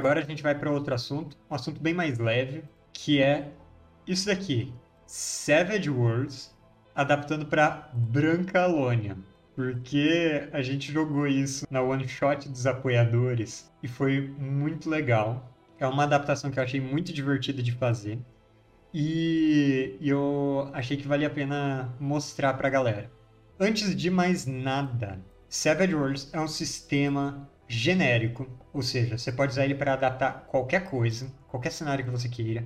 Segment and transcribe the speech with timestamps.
[0.00, 2.62] Agora a gente vai para outro assunto, um assunto bem mais leve,
[2.92, 3.50] que é
[4.06, 4.72] isso daqui:
[5.04, 6.56] Savage Worlds
[6.94, 9.18] adaptando para Brancalônia.
[9.56, 15.52] Porque a gente jogou isso na one shot dos apoiadores e foi muito legal.
[15.80, 18.20] É uma adaptação que eu achei muito divertida de fazer.
[18.94, 23.10] E eu achei que valia a pena mostrar pra galera.
[23.58, 25.18] Antes de mais nada,
[25.48, 30.88] Savage Worlds é um sistema genérico, ou seja, você pode usar ele para adaptar qualquer
[30.88, 32.64] coisa, qualquer cenário que você queira,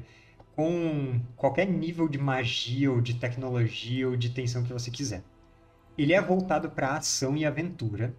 [0.54, 5.22] com qualquer nível de magia ou de tecnologia ou de tensão que você quiser.
[5.98, 8.14] Ele é voltado para ação e aventura,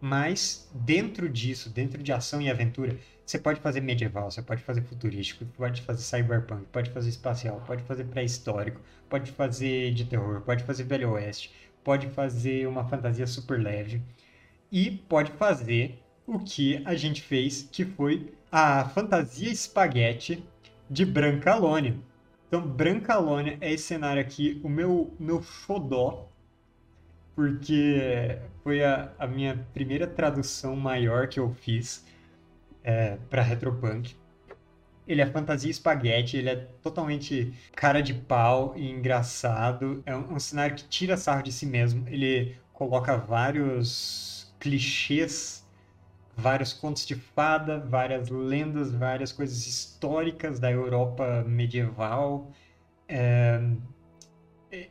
[0.00, 4.82] mas dentro disso, dentro de ação e aventura, você pode fazer medieval, você pode fazer
[4.82, 10.64] futurístico, pode fazer cyberpunk, pode fazer espacial, pode fazer pré-histórico, pode fazer de terror, pode
[10.64, 11.52] fazer velho oeste,
[11.82, 14.02] pode fazer uma fantasia super leve
[14.70, 20.44] e pode fazer o que a gente fez, que foi a fantasia espaguete
[20.88, 21.96] de Brancalônia.
[22.48, 26.28] Então, Brancalônia é esse cenário aqui, o meu, meu xodó,
[27.34, 32.04] porque foi a, a minha primeira tradução maior que eu fiz
[32.84, 34.14] é, para Retropunk.
[35.08, 40.02] Ele é fantasia espaguete, ele é totalmente cara de pau e engraçado.
[40.06, 42.06] É um, um cenário que tira sarro de si mesmo.
[42.08, 45.61] Ele coloca vários clichês,
[46.36, 52.52] vários contos de fada, várias lendas, várias coisas históricas da Europa medieval.
[53.08, 53.60] É,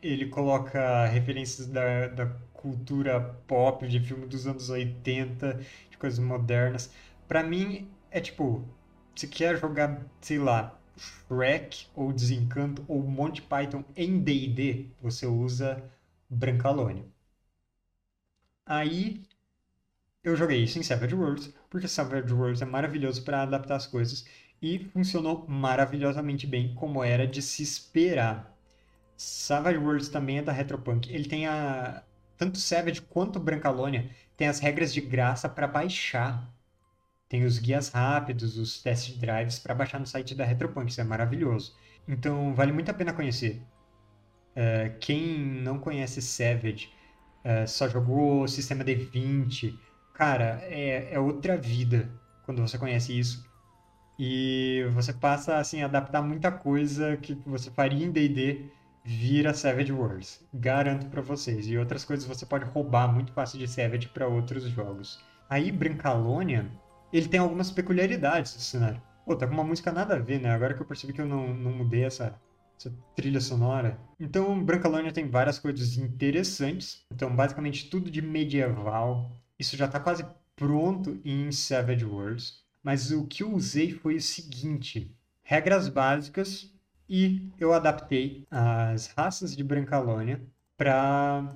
[0.02, 6.92] ele coloca referências da, da cultura pop, de filme dos anos 80, de coisas modernas.
[7.28, 8.64] Para mim, é tipo,
[9.16, 15.83] se quer jogar, sei lá, Shrek ou Desencanto ou Monty Python em D&D, você usa
[16.30, 17.05] Brancalônia.
[18.66, 19.22] Aí
[20.23, 24.25] eu joguei isso em Savage Worlds, porque Savage Worlds é maravilhoso para adaptar as coisas
[24.61, 28.55] e funcionou maravilhosamente bem como era de se esperar.
[29.17, 31.11] Savage Worlds também é da Retropunk.
[31.11, 32.04] Ele tem a
[32.37, 36.52] tanto Savage quanto Brancalônia tem as regras de graça para baixar.
[37.27, 41.04] Tem os guias rápidos, os test drives para baixar no site da Retropunk, isso é
[41.04, 41.76] maravilhoso.
[42.08, 43.61] Então vale muito a pena conhecer.
[44.52, 46.92] Uh, quem não conhece Savage,
[47.45, 49.77] uh, só jogou sistema D20,
[50.21, 52.08] cara, é, é outra vida
[52.45, 53.43] quando você conhece isso.
[54.20, 58.70] E você passa assim, a adaptar muita coisa que você faria em D&D
[59.04, 60.48] vira Savage Worlds.
[60.54, 61.67] Garanto para vocês.
[61.67, 65.20] E outras coisas você pode roubar muito fácil de Savage para outros jogos.
[65.49, 66.70] Aí Brancalônia
[67.11, 69.02] ele tem algumas peculiaridades do cenário.
[69.26, 70.52] Pô, tá com uma música nada a ver, né?
[70.52, 72.39] Agora que eu percebi que eu não, não mudei essa,
[72.77, 73.99] essa trilha sonora.
[74.20, 77.08] Então, Brancalônia tem várias coisas interessantes.
[77.11, 79.41] Então, basicamente, tudo de medieval.
[79.61, 82.64] Isso já tá quase pronto em Savage Worlds.
[82.82, 86.73] Mas o que eu usei foi o seguinte: regras básicas
[87.08, 90.42] e eu adaptei as raças de Brancalônia
[90.76, 91.48] para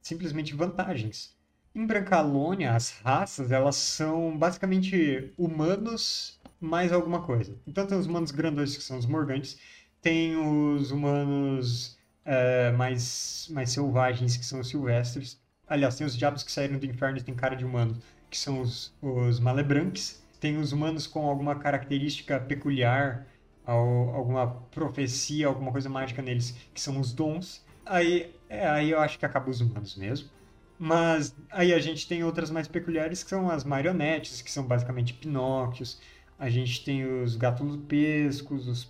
[0.00, 1.36] simplesmente vantagens.
[1.74, 7.58] Em Brancalônia, as raças, elas são basicamente humanos mais alguma coisa.
[7.66, 9.58] Então tem os humanos grandões, que são os morgantes,
[10.00, 15.40] tem os humanos é, mais, mais selvagens, que são os silvestres.
[15.70, 17.96] Aliás, tem os diabos que saíram do inferno e têm cara de humano,
[18.28, 20.20] que são os, os malebranques.
[20.40, 23.24] Tem os humanos com alguma característica peculiar,
[23.64, 27.64] alguma profecia, alguma coisa mágica neles, que são os dons.
[27.86, 30.28] Aí, é, aí eu acho que acaba os humanos mesmo.
[30.76, 35.14] Mas aí a gente tem outras mais peculiares que são as marionetes, que são basicamente
[35.14, 36.00] Pinóquios.
[36.36, 38.84] A gente tem os gatulupescos, os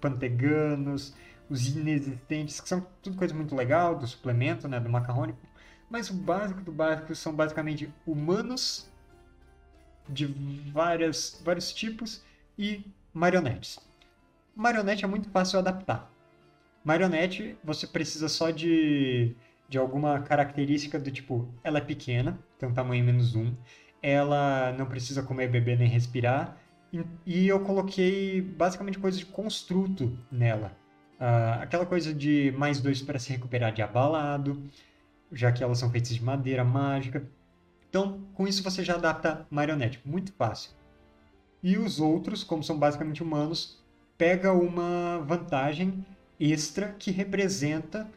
[0.00, 1.14] panteganos,
[1.48, 5.38] os inexistentes, que são tudo coisa muito legal do suplemento, né, do macarrônico.
[5.90, 8.88] Mas o básico do básico são basicamente humanos
[10.08, 10.26] de
[10.72, 12.22] várias, vários tipos
[12.58, 13.78] e marionetes.
[14.54, 16.10] Marionete é muito fácil adaptar.
[16.84, 19.36] Marionete, você precisa só de
[19.68, 23.54] de alguma característica do tipo, ela é pequena, tem um tamanho menos um,
[24.02, 26.56] ela não precisa comer, beber nem respirar,
[27.26, 30.72] e, eu coloquei basicamente coisas de construto nela.
[31.20, 34.62] Uh, aquela coisa de mais dois para se recuperar de abalado,
[35.32, 37.28] já que elas são feitas de madeira mágica.
[37.88, 40.70] Então, com isso você já adapta marionete, muito fácil.
[41.62, 43.82] E os outros, como são basicamente humanos,
[44.16, 46.04] pega uma vantagem
[46.38, 48.08] extra que representa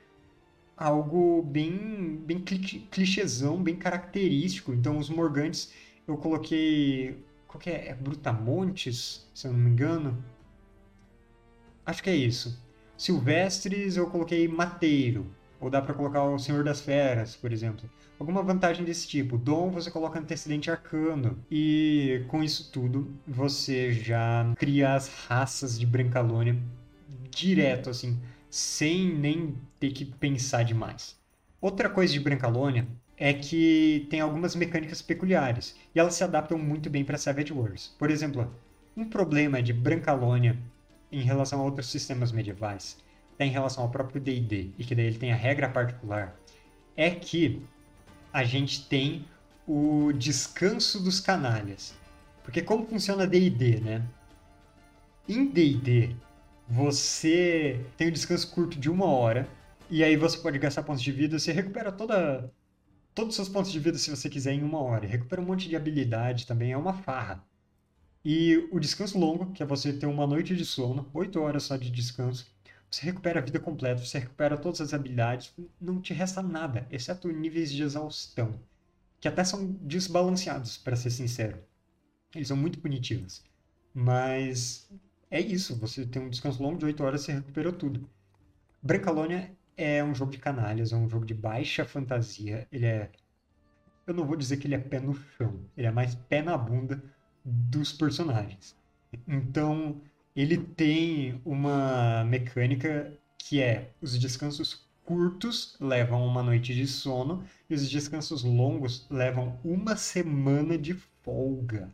[0.77, 4.73] algo bem, bem clichêzão, bem característico.
[4.73, 5.71] Então, os Morgantes,
[6.07, 7.23] eu coloquei.
[7.47, 7.89] Qual que é?
[7.89, 10.23] É Brutamontes, se eu não me engano.
[11.85, 12.61] Acho que é isso.
[12.97, 15.25] Silvestres, eu coloquei Mateiro.
[15.61, 17.87] Ou dá para colocar o Senhor das Feras, por exemplo.
[18.19, 19.37] Alguma vantagem desse tipo.
[19.37, 21.37] Dom você coloca antecedente arcano.
[21.49, 26.57] E com isso tudo, você já cria as raças de Brancalônia
[27.29, 28.19] direto, assim,
[28.49, 31.15] sem nem ter que pensar demais.
[31.61, 36.89] Outra coisa de Brancalônia é que tem algumas mecânicas peculiares e elas se adaptam muito
[36.89, 37.95] bem para Savage Worlds.
[37.99, 38.51] Por exemplo,
[38.97, 40.57] um problema de Brancalônia
[41.11, 42.97] em relação a outros sistemas medievais,
[43.41, 46.39] até em relação ao próprio D&D, e que daí ele tem a regra particular,
[46.95, 47.63] é que
[48.31, 49.25] a gente tem
[49.67, 51.95] o descanso dos canalhas.
[52.43, 54.07] Porque como funciona D&D, né?
[55.27, 56.15] Em D&D,
[56.69, 59.49] você tem o descanso curto de uma hora,
[59.89, 62.51] e aí você pode gastar pontos de vida, você recupera toda
[63.13, 65.05] todos os seus pontos de vida se você quiser em uma hora.
[65.05, 67.43] Recupera um monte de habilidade também, é uma farra.
[68.23, 71.75] E o descanso longo, que é você ter uma noite de sono, 8 horas só
[71.75, 72.45] de descanso,
[72.91, 77.29] você recupera a vida completa, você recupera todas as habilidades, não te resta nada, exceto
[77.29, 78.59] níveis de exaustão,
[79.19, 81.57] que até são desbalanceados, para ser sincero.
[82.35, 83.43] Eles são muito punitivos.
[83.93, 84.91] Mas
[85.29, 88.09] é isso, você tem um descanso longo de 8 horas, você recuperou tudo.
[88.81, 92.67] Brancalônia é um jogo de canalhas, é um jogo de baixa fantasia.
[92.71, 93.09] Ele é.
[94.05, 96.57] Eu não vou dizer que ele é pé no chão, ele é mais pé na
[96.57, 97.01] bunda
[97.45, 98.75] dos personagens.
[99.27, 100.01] Então,
[100.35, 107.73] ele tem uma mecânica que é os descansos curtos levam uma noite de sono e
[107.73, 111.93] os descansos longos levam uma semana de folga.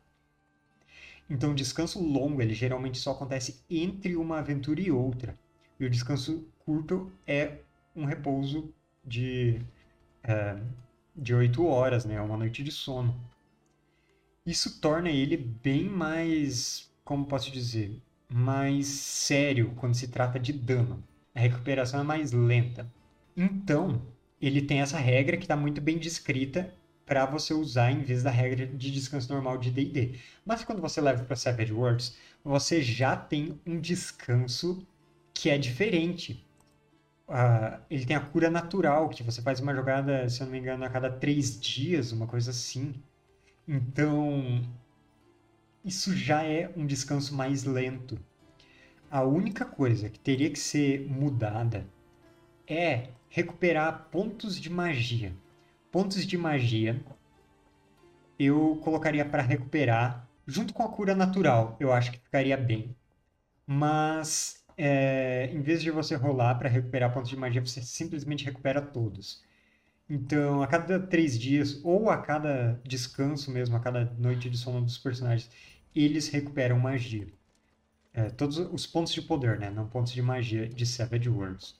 [1.30, 5.38] Então, o descanso longo ele geralmente só acontece entre uma aventura e outra.
[5.80, 7.58] E o descanso curto é
[7.96, 8.74] um repouso
[9.06, 9.62] de,
[10.24, 10.58] é,
[11.16, 12.22] de 8 horas, né?
[12.22, 13.20] Uma noite de sono.
[14.46, 18.02] Isso torna ele bem mais, como posso dizer,
[18.32, 21.04] mais sério quando se trata de dano.
[21.34, 22.92] A recuperação é mais lenta.
[23.36, 24.02] Então,
[24.42, 26.74] ele tem essa regra que está muito bem descrita
[27.06, 30.20] para você usar em vez da regra de descanso normal de D&D.
[30.46, 34.86] Mas quando você leva para Savage Worlds, você já tem um descanso
[35.34, 36.46] que é diferente
[37.28, 40.60] uh, ele tem a cura natural, que você faz uma jogada, se eu não me
[40.60, 42.96] engano, a cada três dias, uma coisa assim.
[43.68, 44.64] Então,
[45.88, 48.20] isso já é um descanso mais lento.
[49.10, 51.88] A única coisa que teria que ser mudada
[52.68, 55.34] é recuperar pontos de magia.
[55.90, 57.02] Pontos de magia
[58.38, 61.78] eu colocaria para recuperar junto com a cura natural.
[61.80, 62.94] Eu acho que ficaria bem.
[63.66, 68.82] Mas é, em vez de você rolar para recuperar pontos de magia, você simplesmente recupera
[68.82, 69.42] todos.
[70.10, 74.82] Então, a cada três dias, ou a cada descanso mesmo, a cada noite de sono
[74.82, 75.50] dos personagens,
[76.04, 77.28] eles recuperam magia.
[78.14, 79.70] É, todos os pontos de poder, né?
[79.70, 81.76] Não pontos de magia de Savage Worlds.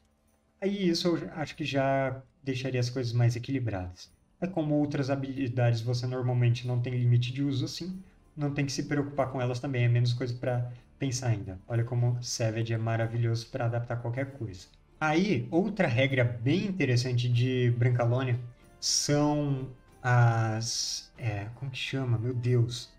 [0.62, 4.12] Aí isso eu acho que já deixaria as coisas mais equilibradas.
[4.40, 8.02] É como outras habilidades você normalmente não tem limite de uso assim,
[8.36, 11.60] não tem que se preocupar com elas também, é menos coisa para pensar ainda.
[11.68, 14.68] Olha como Savage é maravilhoso para adaptar qualquer coisa.
[15.00, 18.40] Aí, outra regra bem interessante de Brancalônia
[18.80, 19.70] são
[20.02, 21.12] as.
[21.18, 22.18] É, como que chama?
[22.18, 22.90] Meu Deus!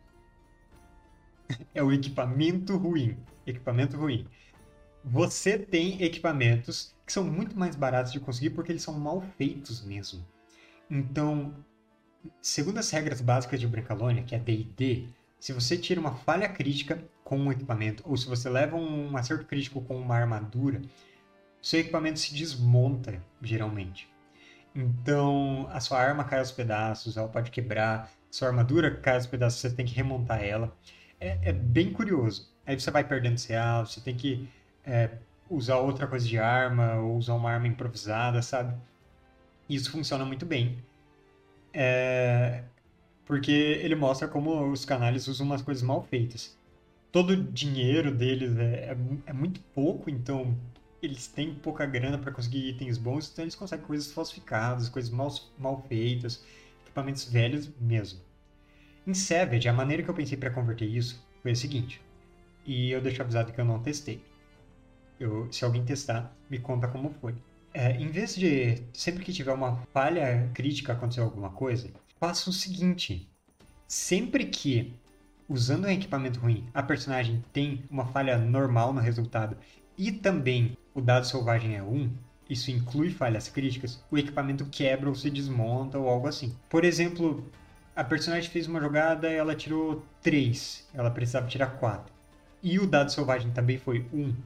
[1.74, 3.16] É o equipamento ruim.
[3.46, 4.26] Equipamento ruim.
[5.04, 9.84] Você tem equipamentos que são muito mais baratos de conseguir porque eles são mal feitos
[9.84, 10.24] mesmo.
[10.90, 11.54] Então,
[12.42, 15.08] segundo as regras básicas de Brancalônia, que é D&D,
[15.38, 19.46] se você tira uma falha crítica com um equipamento, ou se você leva um acerto
[19.46, 20.82] crítico com uma armadura,
[21.62, 24.08] seu equipamento se desmonta, geralmente.
[24.74, 29.60] Então, a sua arma cai aos pedaços, ela pode quebrar, sua armadura cai aos pedaços,
[29.60, 30.76] você tem que remontar ela.
[31.20, 32.48] É, é bem curioso.
[32.66, 34.48] Aí você vai perdendo CA, você tem que
[34.84, 35.10] é,
[35.50, 38.74] usar outra coisa de arma, ou usar uma arma improvisada, sabe?
[39.68, 40.78] Isso funciona muito bem.
[41.72, 42.64] É,
[43.24, 46.56] porque ele mostra como os canais usam umas coisas mal feitas.
[47.12, 48.96] Todo o dinheiro deles é, é,
[49.26, 50.56] é muito pouco, então
[51.02, 55.32] eles têm pouca grana para conseguir itens bons, então eles conseguem coisas falsificadas, coisas mal,
[55.58, 56.44] mal feitas,
[56.84, 58.20] equipamentos velhos mesmo.
[59.08, 61.98] Em Savage, a maneira que eu pensei para converter isso foi a seguinte,
[62.66, 64.22] e eu deixo avisado que eu não testei.
[65.18, 67.34] Eu, se alguém testar, me conta como foi.
[67.72, 72.52] É, em vez de sempre que tiver uma falha crítica acontecer alguma coisa, faça o
[72.52, 73.26] seguinte:
[73.86, 74.92] sempre que,
[75.48, 79.56] usando um equipamento ruim, a personagem tem uma falha normal no resultado
[79.96, 82.12] e também o dado selvagem é 1,
[82.50, 86.54] isso inclui falhas críticas, o equipamento quebra ou se desmonta ou algo assim.
[86.68, 87.50] Por exemplo,
[87.98, 92.14] a personagem fez uma jogada ela tirou 3, ela precisava tirar 4.
[92.62, 94.36] E o dado selvagem também foi 1.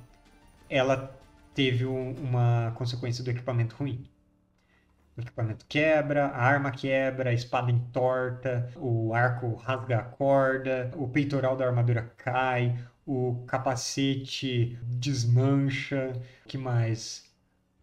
[0.71, 1.14] Ela
[1.54, 4.09] teve um, uma consequência do equipamento ruim.
[5.14, 11.06] o equipamento quebra, a arma quebra, a espada entorta, o arco rasga a corda, o
[11.06, 16.14] peitoral da armadura cai, o capacete desmancha,
[16.49, 17.30] que mais?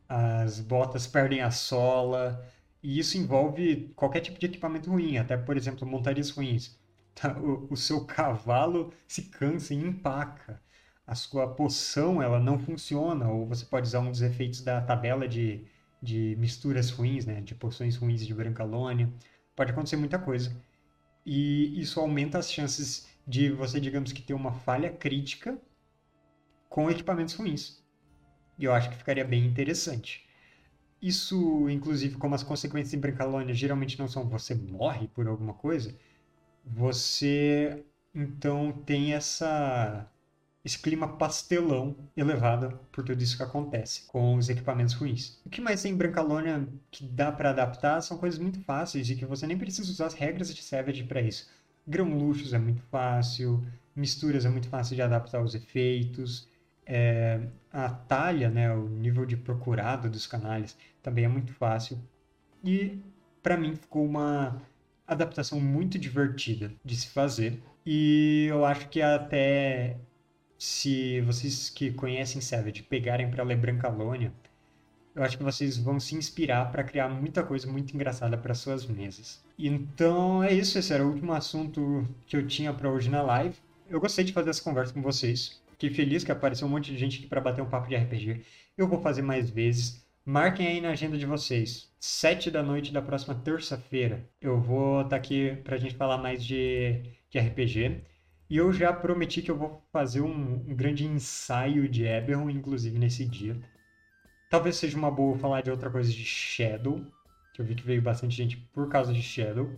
[0.07, 2.43] As botas perdem a sola,
[2.81, 6.79] e isso envolve qualquer tipo de equipamento ruim, até, por exemplo, montarias ruins.
[7.13, 7.38] Tá?
[7.38, 10.62] O, o seu cavalo se cansa e empaca.
[11.05, 15.27] A sua poção ela não funciona, ou você pode usar um dos efeitos da tabela
[15.27, 15.65] de,
[16.01, 17.41] de misturas ruins, né?
[17.41, 19.12] de poções ruins de Brancalônia.
[19.55, 20.55] Pode acontecer muita coisa.
[21.25, 25.59] E isso aumenta as chances de você, digamos que, ter uma falha crítica
[26.69, 27.83] com equipamentos ruins.
[28.57, 30.28] E eu acho que ficaria bem interessante.
[31.01, 35.96] Isso, inclusive, como as consequências em Brancalônia geralmente não são você morre por alguma coisa,
[36.65, 40.10] você então tem essa
[40.63, 45.39] esse clima pastelão elevado por tudo isso que acontece com os equipamentos ruins.
[45.46, 49.15] O que mais tem em Brancalônia que dá para adaptar são coisas muito fáceis e
[49.15, 51.50] que você nem precisa usar as regras de Savage para isso.
[51.88, 53.65] Grão luxos é muito fácil,
[53.96, 56.48] misturas é muito fácil de adaptar aos efeitos,
[56.89, 57.39] é,
[57.72, 62.00] a talha, né, o nível de procurado dos canais também é muito fácil.
[62.63, 62.98] E
[63.43, 64.60] para mim ficou uma
[65.08, 67.62] adaptação muito divertida de se fazer.
[67.86, 69.98] E eu acho que até
[70.58, 74.34] se vocês que conhecem Savage pegarem para ler Brancalônia,
[75.15, 78.86] eu acho que vocês vão se inspirar para criar muita coisa muito engraçada para suas
[78.86, 79.43] mesas.
[79.58, 83.55] Então é isso, esse era o último assunto que eu tinha para hoje na live.
[83.89, 85.62] Eu gostei de fazer essa conversa com vocês.
[85.79, 88.43] Fiquei feliz que apareceu um monte de gente aqui para bater um papo de RPG.
[88.77, 90.05] Eu vou fazer mais vezes.
[90.25, 91.89] Marquem aí na agenda de vocês.
[91.98, 94.29] Sete da noite da próxima terça-feira.
[94.41, 98.01] Eu vou estar tá aqui para a gente falar mais de, de RPG.
[98.50, 103.00] E eu já prometi que eu vou fazer um, um grande ensaio de Eberron, inclusive,
[103.00, 103.55] nesse dia.
[104.50, 107.05] Talvez seja uma boa falar de outra coisa de Shadow,
[107.53, 109.69] que eu vi que veio bastante gente por causa de Shadow.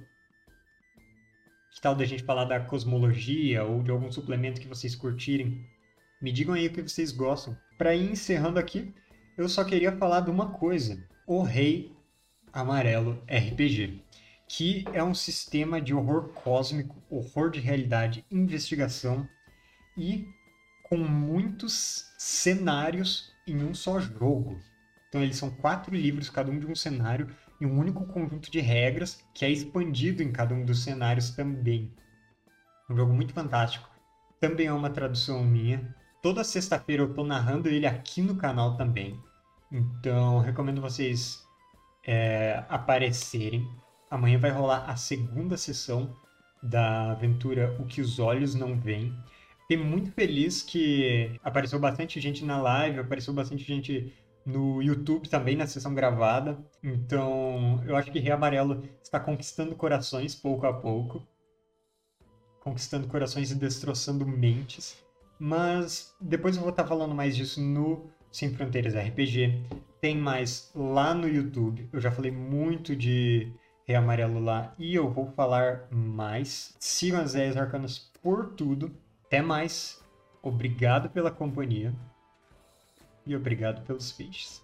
[1.76, 5.70] Que tal da gente falar da cosmologia ou de algum suplemento que vocês curtirem?
[6.22, 7.58] Me digam aí o que vocês gostam.
[7.78, 8.94] Para ir encerrando aqui,
[9.38, 11.92] eu só queria falar de uma coisa: o Rei
[12.54, 14.04] Amarelo RPG,
[14.48, 19.28] que é um sistema de horror cósmico, horror de realidade, investigação
[19.98, 20.28] e
[20.84, 24.60] com muitos cenários em um só jogo.
[25.08, 28.60] Então eles são quatro livros, cada um de um cenário, e um único conjunto de
[28.60, 31.94] regras que é expandido em cada um dos cenários também.
[32.90, 33.90] Um jogo muito fantástico.
[34.40, 35.96] Também é uma tradução minha.
[36.22, 39.20] Toda sexta-feira eu tô narrando ele aqui no canal também.
[39.72, 41.44] Então, recomendo vocês
[42.06, 43.68] é, aparecerem.
[44.10, 46.16] Amanhã vai rolar a segunda sessão
[46.62, 49.18] da aventura O que os Olhos Não Veem.
[49.62, 54.14] Fiquei muito feliz que apareceu bastante gente na live, apareceu bastante gente
[54.46, 56.60] no YouTube também, na sessão gravada.
[56.84, 61.26] Então, eu acho que Rei Amarelo está conquistando corações pouco a pouco.
[62.60, 65.02] Conquistando corações e destroçando mentes.
[65.44, 69.60] Mas depois eu vou estar falando mais disso no Sem Fronteiras RPG.
[70.00, 71.90] Tem mais lá no YouTube.
[71.92, 73.52] Eu já falei muito de
[73.88, 76.76] Rei Amarelo lá e eu vou falar mais.
[76.80, 78.96] Sigam as 10 arcanas por tudo.
[79.26, 80.00] Até mais.
[80.44, 81.92] Obrigado pela companhia.
[83.26, 84.60] E obrigado pelos peixes.